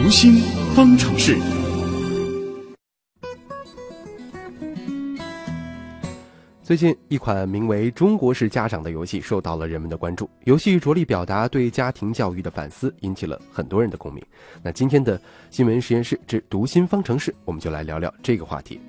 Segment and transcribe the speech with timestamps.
[0.00, 0.36] 读心
[0.76, 1.36] 方程式。
[6.62, 10.30] 最近，一款名为《中国式家长》的游戏受到了人们的关注。
[10.44, 14.24] 游戏着力表达对家庭教育的反思，引起了很多人的共鸣。
[14.62, 15.20] 那今天的
[15.50, 18.80] 新闻实验室之读心方程式，我们就来聊聊这个话题。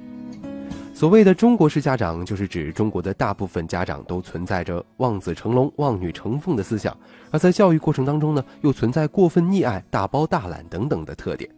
[1.00, 6.94] 所谓的中国式家长，就是指中国的大部分家长都存在着望子成龙、望女成凤的思想，
[7.32, 11.50] 而在教育过程当中呢，又存在过分溺爱、大包大揽等等的特点。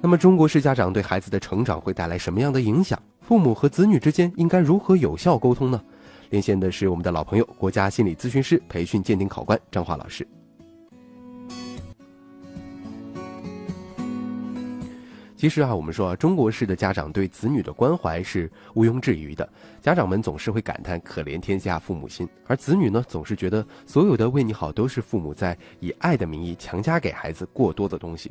[0.00, 2.96] 那么，中国式家长对孩子的成长会带来什么样的影响？
[3.22, 5.82] 父母和子女之间应该如何有效沟通呢？
[6.30, 10.24] 连线的是我们的老朋友，国家心理咨询师培训鉴定考官张华老师。
[15.42, 19.48] 其实啊，我们说啊，中国式的家长对子女的关怀是毋庸置疑的。
[19.80, 28.30] 家长们总是会感叹“可怜天下父母心”，而子女呢，总是觉得所有的为你好都是父母在以爱的名义强加给孩子过多的东西。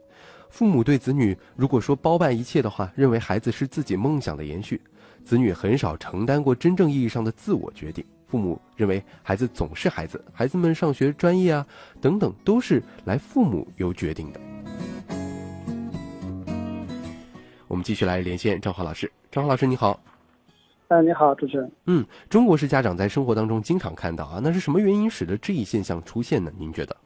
[0.50, 4.80] 父母对子女如果说包办一切的话，认为孩子是自己梦想的延续，
[5.26, 8.06] 子女很少承担过真正意义上的自我决定。
[8.26, 11.68] 父母认为孩子总是孩子，孩子们上学专业啊
[12.00, 14.40] 等等都是来父母由决定的。
[17.72, 19.10] 我们继续来连线张华老师。
[19.32, 19.98] 张华老师，你好。
[20.90, 21.72] 嗯，你好，主持人。
[21.86, 26.52] 嗯，中国式家长在生活当中经常看到啊，那是什么原因使得这一现象出现呢？
[26.60, 26.98] 您觉得？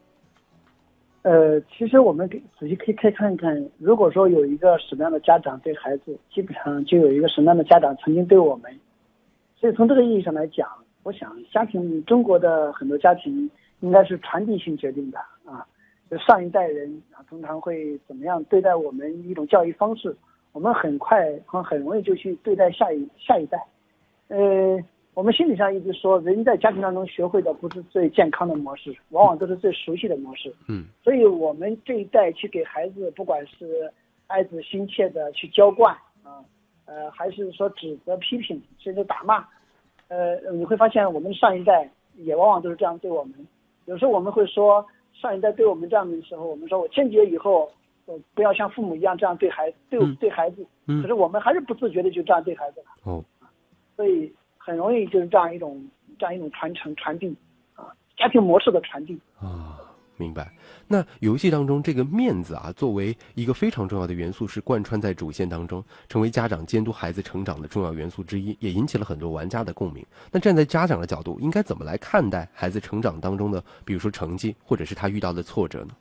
[1.22, 8.76] 呃，其实我们给仔细可以可以看一看，如果说有一个什么样的家长对孩子，基本上就有一个什么样的家长曾经对我们。
[9.56, 10.68] 所以从这个意义上来讲，
[11.04, 13.48] 我想家庭中国的很多家庭
[13.82, 15.64] 应该是传递性决定的啊，
[16.10, 20.16] 就上一代人啊通常会怎么样对待我们一种教育方式。
[20.56, 23.62] 我们很快很很容易就去对待下一下一代，
[24.30, 24.82] 呃，
[25.14, 30.56] 我们心理上一直说，人在家庭当中学会的不是最健康的模式，往往都是最熟悉的模式。
[30.70, 33.92] 嗯，所以我们这一代去给孩子，不管是
[34.28, 36.40] 爱子心切的去浇灌啊，
[36.86, 39.46] 呃，还是说指责批评，甚至打骂，
[40.08, 43.34] 呃，你会发现我们上一代也往往都是这样对我们。
[43.88, 47.70] 有时候我们会说，上一代对我们这样的时候，我们说我坚决以后。
[48.34, 52.86] 不要像父母一样这样对孩子对对孩子，可是我们还是不自觉的就这样对孩子了。
[53.04, 53.24] 哦，
[53.96, 55.84] 所以很容易就是这样一种
[56.20, 57.36] 这样一种传承传递
[57.74, 59.80] 啊，家庭模式的传递啊，
[60.18, 60.52] 明白。
[60.88, 70.06] 那游戏当中这个面子啊，作为一个非常重要的元素，是贯穿在主线当中，成为家长监督孩子成长的重要元素之一，也引起了很多玩家的共鸣。
[70.32, 75.96] 那站在家长的角度，应该怎么来看待孩子成长当中的，比如说成绩，或者是他遇到的挫折呢？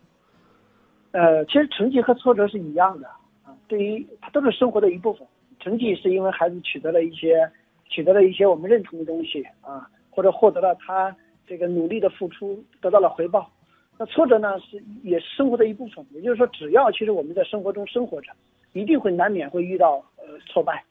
[1.14, 3.06] 呃，其实成绩和挫折是一样的
[3.44, 5.24] 啊，对于它都是生活的一部分。
[5.60, 7.48] 成绩是因为孩子取得了一些，
[7.88, 11.14] 取得了一些我们认同的东西啊，或者获得了他
[11.46, 13.48] 这个努力的付出得到了回报。
[13.96, 16.04] 那挫折呢，是也是生活的一部分。
[16.10, 18.32] 也就是说，只要其实我们在生活中生活着，
[18.72, 20.82] 一定会难免会遇到呃挫败。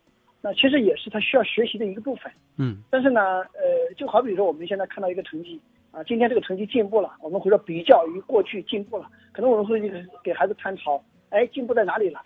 [0.41, 2.31] 那其实也是他需要学习的一个部分。
[2.57, 2.77] 嗯。
[2.89, 5.59] 但是呢，呃，就好比说我们现在看到一个成绩。
[5.93, 9.79] 啊，今天这个成绩进步了，我们会说比较于过去进步了，可能我们会
[10.23, 10.99] 给孩子探讨，
[11.29, 12.19] 哎，进步在哪里了？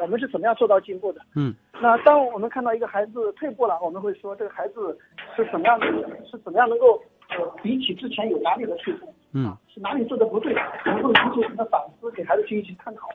[0.00, 1.20] 我们是怎么样做到进步的？
[1.36, 4.98] 嗯，那当我们看到一个孩子退步了，我们会说这个孩子
[5.36, 5.86] 是怎么样的？
[6.24, 6.98] 是怎么样能够
[7.36, 9.14] 呃比起之前有哪里的退步？
[9.34, 10.54] 嗯，是哪里做的不对？
[10.86, 13.10] 能够引起我们的反思，给孩子去一起探讨。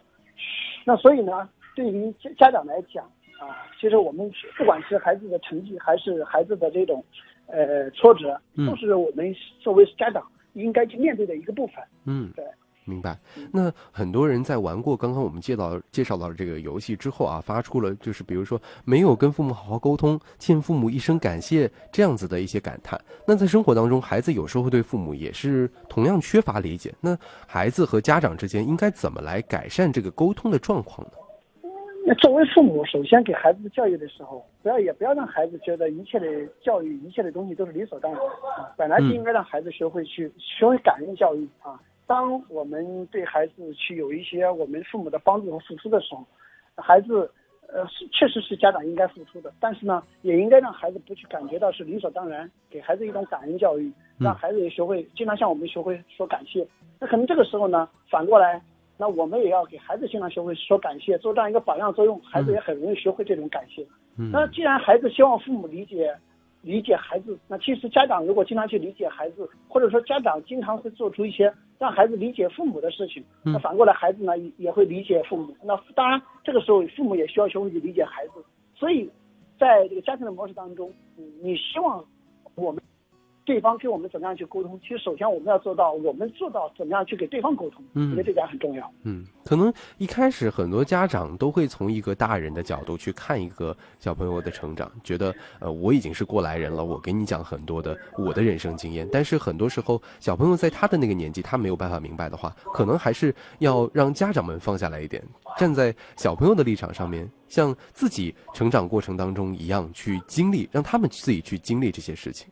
[0.86, 3.04] 那所以呢，对于家家长来讲
[3.40, 7.04] 啊，其实我们不管是孩子的成绩，还是孩子的这种。
[7.48, 11.76] 呃，挫折都是我们作为家长应该去面对的一个部分。
[12.06, 12.46] 嗯，对，
[12.84, 13.18] 明白。
[13.52, 23.00] 那很多人在玩过刚刚我们介绍介绍到这个游戏之后啊，发出了就是比如说没有跟父母好好沟通，欠父母一声感谢这样子的一些感叹。
[23.26, 26.94] 那在生活当中，孩子有时候对父母也是同样缺乏理解。
[27.00, 31.14] 那孩子和家长之间应该怎么来改善这个沟通的状况呢？
[32.10, 36.26] 那作为父母，首先给孩子教育的时候，不要也不要让孩子觉得一切的
[36.62, 38.72] 教育、一切的东西都是理所当然啊。
[38.78, 41.78] 本来就应该让孩子学会去学会感恩教育啊。
[42.06, 46.26] 当我们对孩子去有一些我们父母的帮助和付出的时候，
[46.78, 47.30] 孩子
[47.68, 56.66] 呃是确实是家长应该付出的，但是呢，也应该让孩子不去感觉到是理所当然，给孩子一种感恩教育，让孩子也学会经常向我们学会说感谢。
[57.02, 58.62] 那可能这个时候呢，反过来。
[58.98, 63.86] 那我们也要给孩子经常学会说感谢，做这样一个榜样作用，孩子也很容易学会这种感谢。
[64.32, 66.14] 那既然孩子希望父母理解，
[66.62, 75.56] 理解孩子，那其实家长如果经常去理解孩子，或者说家长经常会做出一些让孩子理解父母的事情，那反过来孩子呢也会理解父母。
[75.64, 78.44] 那当然这个时候父母也需要学会去理解孩子。
[78.76, 79.10] 所以，
[79.60, 80.92] 在这个家庭的模式当中，
[81.42, 82.04] 你希望
[82.56, 82.82] 我们
[83.48, 84.78] 对方跟我们怎么样去沟通？
[84.82, 88.92] 其实首先我们要做到，我们做到怎么样去给对方沟通，嗯我觉得这点很重要。
[89.04, 99.08] 嗯，可能一开始很多家长都会从一个大人的角度去看一个小朋友的成长，觉得呃我已经是过来人了，我给你讲很多的我的人生经验。
[99.10, 105.24] 但是很多时候，小朋友在他的那个年纪，他没有办法明白的话，可能还是要让家长们放下来一点，
[105.58, 112.50] 站在小朋友的立场上面，像自己成长过程当中一样去经历，让他们自己去经历这些事情。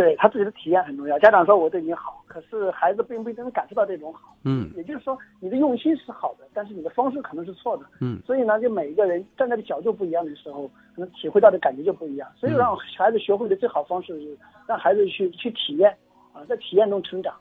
[0.00, 1.18] 对他自己的体验很重要。
[1.18, 4.34] 家长说我对你好，可是孩子并不一定能感受到这种好。
[4.44, 7.84] 嗯也就是说，你的用心是好的，但是你的方式可能是错的。
[8.00, 12.26] 嗯所以呢，就每一个人站在的角度不一样的时候，可能体会到的感觉就不一样。
[12.34, 15.94] 所以让孩子学会的最好方式是让孩子去去体验，
[16.32, 17.34] 啊，在体验中成长。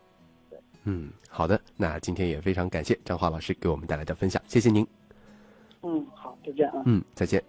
[0.50, 4.86] 对嗯，好的，那今天也非常感谢张华老师给我们带来的分享，谢谢您。
[5.82, 6.84] 嗯，好，再见啊。
[6.86, 7.42] 嗯，再见。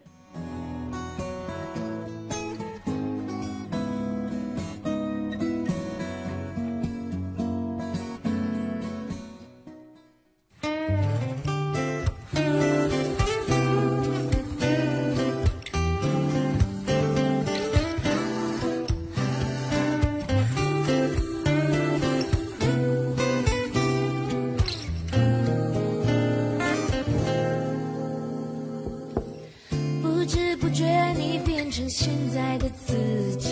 [30.31, 33.51] 不知不觉你变成现在的自己，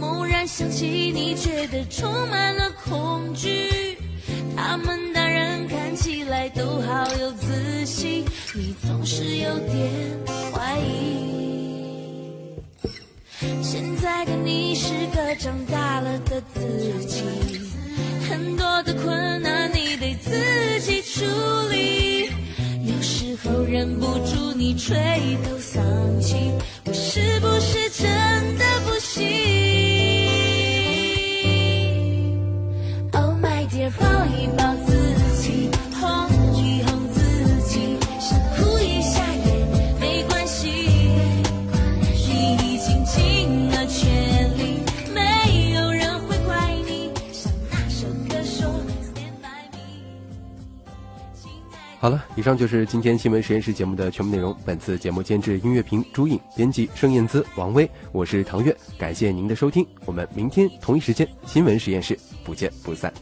[0.00, 3.96] 猛然想起你，觉得充满了恐惧。
[4.56, 9.88] 他们大人看起来都好有自信，你总是有点
[10.52, 12.50] 怀疑。
[13.62, 17.22] 现在的你是个长大了的自己，
[18.28, 21.24] 很多的困难你得自己处
[21.70, 22.09] 理。
[23.36, 25.80] 时候忍不住你垂头丧
[26.20, 26.34] 气，
[26.84, 28.29] 我是不是真
[52.00, 54.56] 好了，以上就是今天新闻实验室节目的全部内容。
[54.64, 63.12] 本次节目监制音乐评、朱颖，编辑盛燕姿、王威，我是唐月，感谢您的收听，我们明天同一时间新闻实验室不见不散。